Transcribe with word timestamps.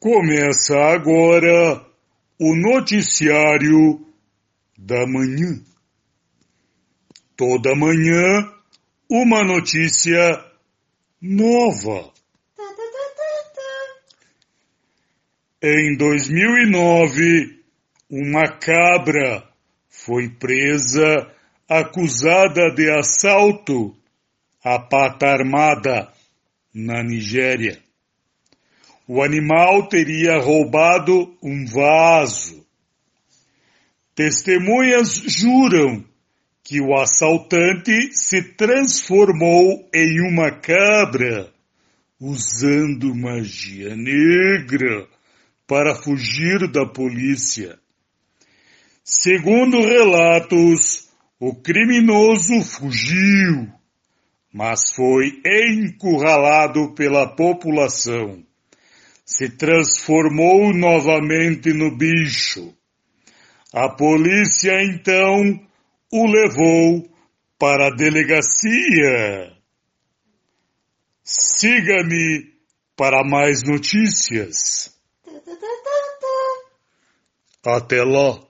Começa 0.00 0.76
agora 0.76 1.84
o 2.38 2.54
noticiário 2.54 4.06
da 4.78 5.04
manhã. 5.08 5.60
Toda 7.36 7.74
manhã, 7.74 8.48
uma 9.10 9.42
notícia 9.42 10.40
nova. 11.20 12.12
Em 15.60 15.96
2009, 15.96 17.60
uma 18.08 18.52
cabra 18.52 19.52
foi 19.88 20.28
presa 20.28 21.28
acusada 21.68 22.72
de 22.72 22.88
assalto 22.88 23.96
à 24.62 24.78
pata 24.78 25.26
armada 25.26 26.12
na 26.72 27.02
Nigéria. 27.02 27.87
O 29.10 29.22
animal 29.22 29.88
teria 29.88 30.36
roubado 30.38 31.34
um 31.42 31.64
vaso. 31.64 32.62
Testemunhas 34.14 35.14
juram 35.26 36.04
que 36.62 36.78
o 36.82 36.94
assaltante 36.94 38.10
se 38.12 38.42
transformou 38.52 39.88
em 39.94 40.20
uma 40.20 40.50
cabra, 40.50 41.50
usando 42.20 43.14
magia 43.14 43.96
negra 43.96 45.08
para 45.66 45.94
fugir 45.94 46.70
da 46.70 46.84
polícia. 46.84 47.78
Segundo 49.02 49.80
relatos, 49.80 51.08
o 51.40 51.54
criminoso 51.54 52.60
fugiu, 52.62 53.72
mas 54.52 54.92
foi 54.94 55.40
encurralado 55.46 56.92
pela 56.94 57.26
população 57.26 58.46
se 59.28 59.50
transformou 59.50 60.72
novamente 60.72 61.70
no 61.74 61.94
bicho. 61.94 62.74
A 63.74 63.86
polícia 63.90 64.82
então 64.82 65.60
o 66.10 66.26
levou 66.26 67.06
para 67.58 67.88
a 67.88 67.94
delegacia. 67.94 69.52
Siga-me 71.22 72.54
para 72.96 73.22
mais 73.22 73.62
notícias. 73.62 74.98
Até 77.66 78.02
lá. 78.02 78.47